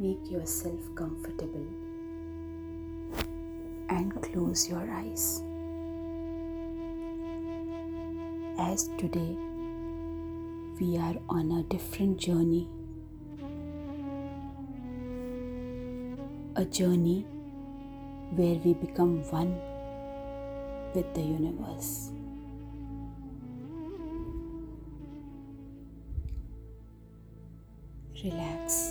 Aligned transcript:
Make 0.00 0.30
yourself 0.30 0.78
comfortable 0.94 1.66
and 3.88 4.22
close 4.22 4.68
your 4.68 4.88
eyes. 4.88 5.42
As 8.60 8.90
today 8.96 9.34
we 10.78 10.96
are 10.98 11.16
on 11.28 11.50
a 11.50 11.64
different 11.64 12.16
journey, 12.18 12.68
a 16.54 16.64
journey 16.64 17.26
where 18.36 18.54
we 18.64 18.74
become 18.74 19.24
one 19.32 19.58
with 20.94 21.12
the 21.12 21.22
universe. 21.22 22.12
Relax 28.22 28.87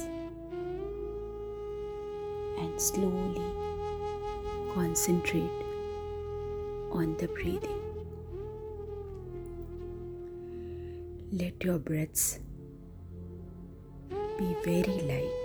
slowly 2.77 3.41
concentrate 4.73 5.49
on 6.91 7.16
the 7.17 7.27
breathing. 7.27 7.81
Let 11.31 11.63
your 11.63 11.80
breaths 11.80 12.40
be 14.38 14.55
very 14.63 15.02
light. 15.12 15.44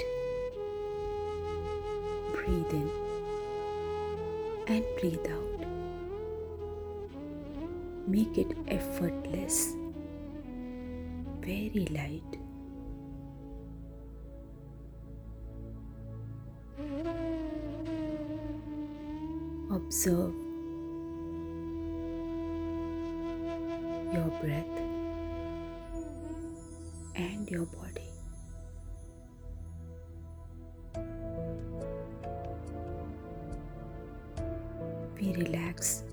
Breathe 2.34 2.72
in 2.72 2.90
and 4.68 4.84
breathe 5.00 5.26
out. 5.30 5.66
Make 8.06 8.36
it 8.36 8.56
effortless, 8.68 9.74
very 11.40 11.86
light. 11.90 12.41
Observe 19.92 20.32
your 24.10 24.30
breath 24.40 24.76
and 27.14 27.50
your 27.50 27.66
body. 27.66 28.08
We 35.20 35.34
relax 35.34 36.04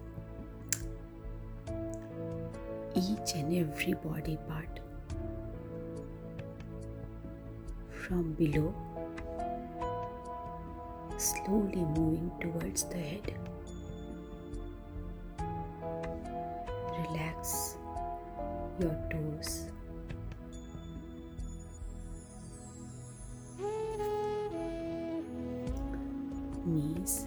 each 2.96 3.34
and 3.36 3.56
every 3.56 3.94
body 3.94 4.38
part 4.50 4.82
from 7.90 8.34
below, 8.34 8.76
slowly 11.16 11.86
moving 11.96 12.30
towards 12.42 12.84
the 12.84 12.98
head. 12.98 13.48
Relax 17.08 17.78
your 18.80 18.95
toes. 19.09 19.66
Knees, 26.66 27.25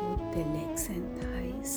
both 0.00 0.24
the 0.32 0.42
legs 0.56 0.88
and 0.88 1.06
thighs. 1.20 1.72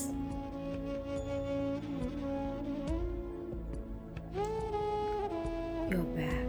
Your 5.89 6.03
back, 6.15 6.47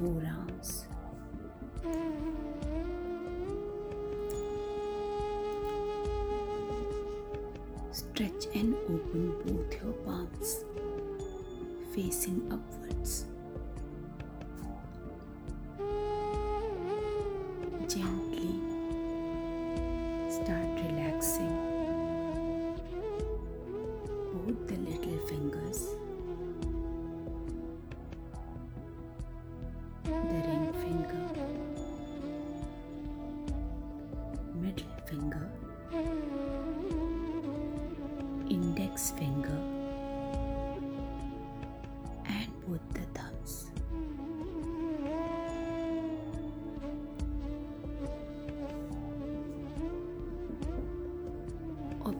forearms, 0.00 0.86
Stretch 7.92 8.46
and 8.54 8.74
open 8.88 9.34
both 9.44 9.82
your 9.82 9.92
palms, 10.04 10.64
facing 11.94 12.40
upwards. 12.50 13.26
Gently 17.86 18.54
start 20.30 20.80
relaxing 20.86 21.56
both 24.32 24.66
the 24.66 24.76
little 24.76 25.18
fingers, 25.26 25.88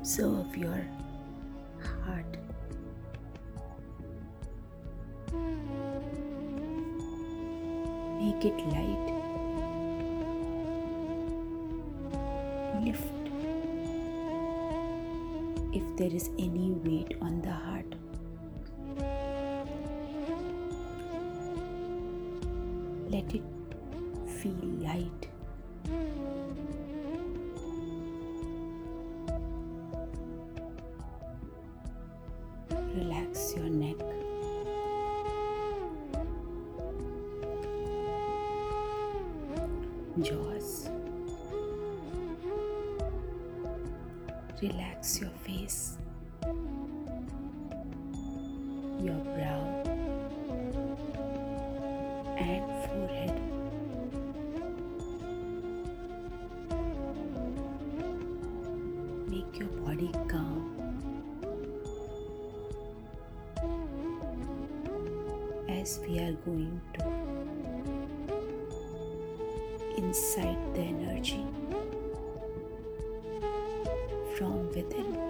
Observe 0.01 0.57
your 0.57 0.83
heart. 2.07 2.37
Make 8.19 8.45
it 8.47 8.57
light. 8.73 9.07
Lift 12.83 13.13
if 15.75 15.85
there 15.99 16.15
is 16.21 16.31
any 16.39 16.71
weight 16.71 17.19
on 17.21 17.43
the 17.43 17.53
heart. 17.53 17.95
Let 23.11 23.35
it 23.35 23.43
feel 24.41 24.65
light. 24.81 25.29
Your 49.03 49.15
brow, 49.15 49.63
and 52.37 52.65
forehead. 52.85 53.41
Make 59.29 59.59
your 59.59 59.69
body 59.69 60.11
calm. 60.29 60.77
As 65.69 66.01
we 66.07 66.19
are 66.19 66.33
going 66.45 66.81
to 66.95 67.05
inside 69.97 70.59
the 70.75 70.83
energy 70.83 71.47
from 74.37 74.69
within. 74.69 75.30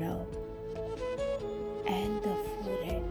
Brow 0.00 0.26
and 1.86 2.22
the 2.22 2.34
forehead. 2.56 3.04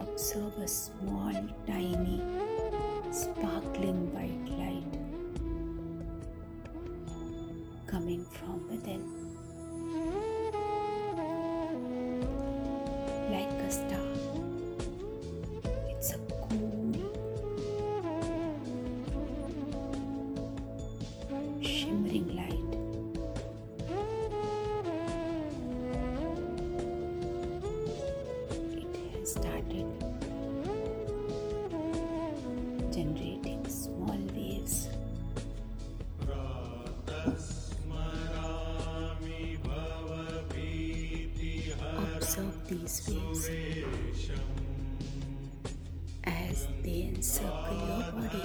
Observe 0.00 0.58
a 0.58 0.66
small, 0.66 1.32
tiny, 1.66 2.20
sparkling 3.12 4.12
white 4.12 4.46
light 4.58 4.92
coming 7.86 8.24
from 8.24 8.68
within. 8.68 9.04
Like 13.30 13.52
a 13.62 13.70
star, 13.70 14.47
started 29.28 29.84
generating 32.90 33.62
small 33.68 34.18
waves 34.34 34.88
Observe 42.16 42.68
these 42.68 43.08
waves 43.08 44.30
as 46.24 46.66
they 46.82 47.10
encircle 47.14 47.76
your 47.76 48.12
body. 48.12 48.42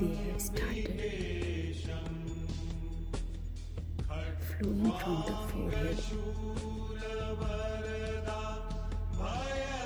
They 0.00 0.14
have 0.30 0.40
started 0.40 1.37
flowing 4.58 4.92
from 4.98 5.22
the 5.26 5.34
forehead 5.48 5.98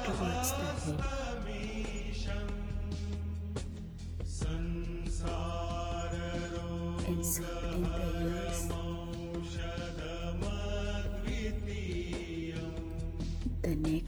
towards 0.05 0.51
the 0.53 0.65
head. 0.83 1.01
Ears, 7.09 7.41
the 13.63 13.75
neck, 13.77 14.03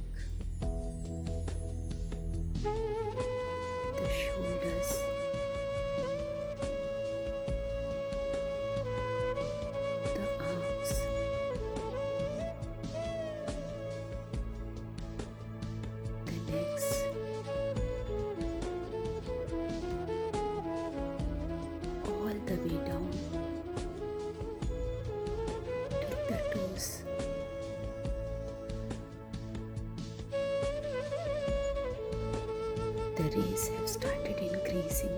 The 33.15 33.23
rays 33.23 33.69
have 33.69 33.89
started 33.89 34.37
increasing 34.39 35.17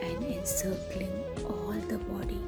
and 0.00 0.24
encircling 0.24 1.12
all 1.44 1.74
the 1.88 1.98
body. 1.98 2.40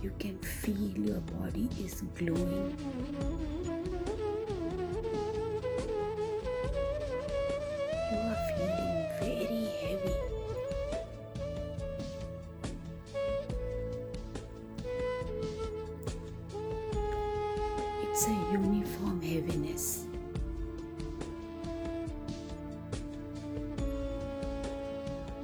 You 0.00 0.12
can 0.20 0.38
feel 0.38 0.76
your 0.76 1.20
body 1.22 1.68
is 1.84 2.04
glowing. 2.16 2.76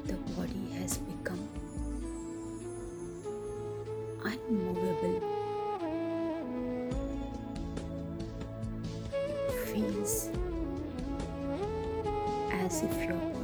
The 0.07 0.15
body 0.37 0.71
has 0.79 0.99
become 0.99 1.49
unmovable. 4.25 5.21
Feels 9.67 10.31
as 12.53 12.83
if 12.83 13.05
your 13.05 13.36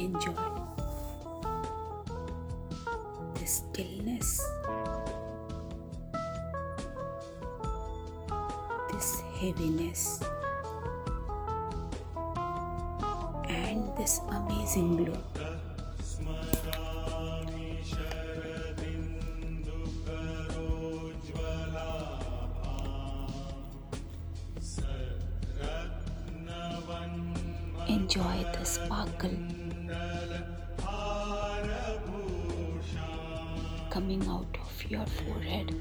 enjoy. 0.00 0.32
The 3.34 3.46
stillness, 3.46 4.40
this 8.90 9.20
heaviness, 9.38 10.20
and 13.48 13.96
this 13.96 14.20
amazing 14.30 15.04
glow. 15.04 15.18
Enjoy 27.88 28.44
the 28.52 28.64
sparkle 28.64 29.30
coming 34.00 34.26
out 34.28 34.56
of 34.62 34.90
your 34.90 35.04
forehead. 35.04 35.74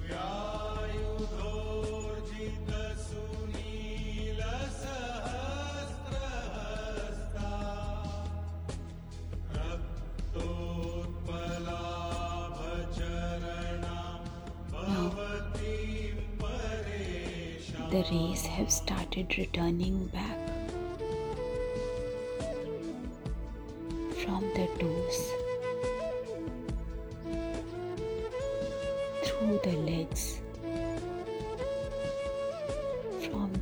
The 17.90 18.06
rays 18.12 18.46
have 18.46 18.72
started 18.72 19.36
returning 19.38 20.08
back 20.08 20.39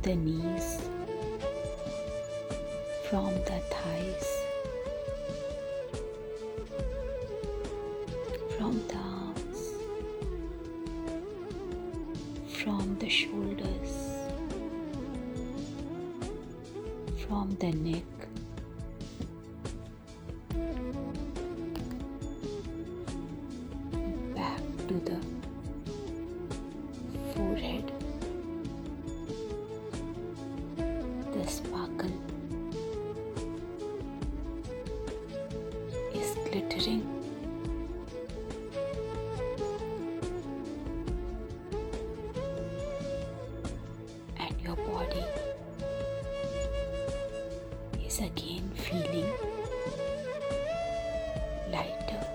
the 0.02 0.14
knees 0.14 0.78
from 3.08 3.32
the 3.46 3.60
thighs. 3.70 4.44
From 8.56 8.80
the 8.88 8.96
arms. 8.96 9.72
From 12.62 12.96
the 12.98 13.08
shoulders. 13.08 13.94
From 17.26 17.56
the 17.58 17.72
neck. 17.72 18.04
Back 24.34 24.60
to 24.88 24.94
the 24.94 25.37
is 48.08 48.20
again 48.20 48.70
feeling 48.74 49.30
lighter. 51.70 52.26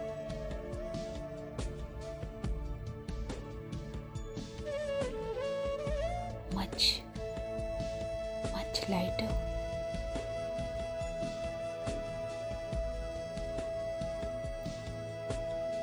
Much, 6.54 7.02
much 8.54 8.88
lighter. 8.88 9.34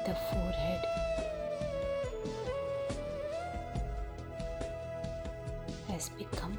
The 0.06 0.14
forehead. 0.30 0.84
has 5.88 6.08
become 6.10 6.56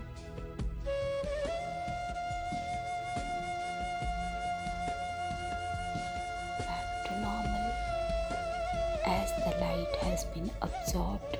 has 10.01 10.25
been 10.25 10.50
absorbed 10.62 11.38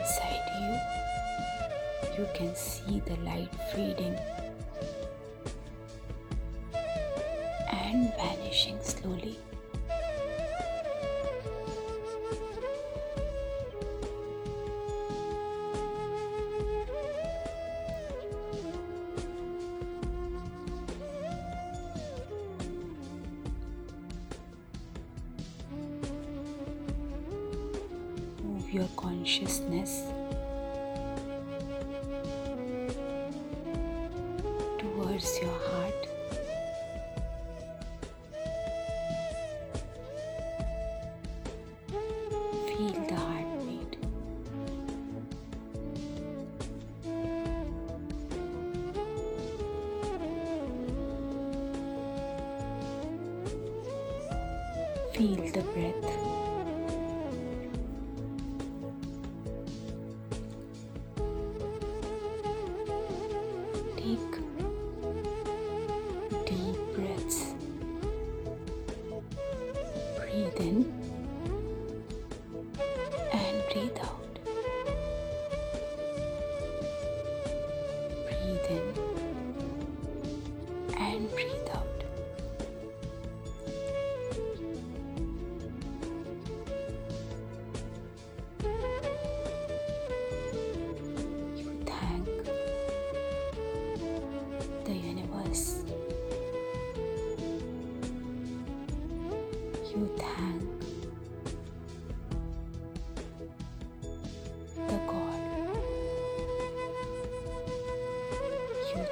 inside 0.00 0.44
you. 0.60 0.72
You 2.18 2.28
can 2.34 2.54
see 2.54 3.00
the 3.00 3.16
light 3.24 3.54
fading 3.72 4.16
and 7.70 8.14
vanishing 8.16 8.78
slowly. 8.82 9.38
Towards 35.16 35.40
your 35.40 35.50
heart. 35.50 36.05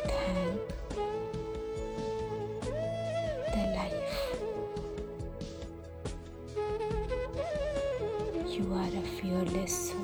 Thank 0.07 0.61
the 3.53 3.63
life. 3.77 4.17
You 8.49 8.65
are 8.75 8.93
a 8.97 9.03
fearless 9.21 9.75
soul. 9.91 10.04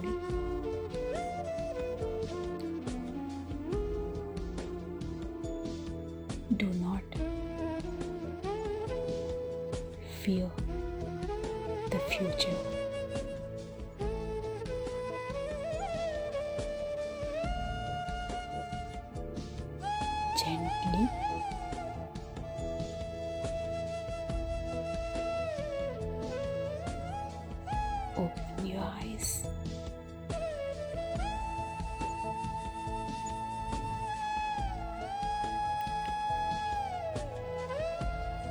Gently 20.83 21.11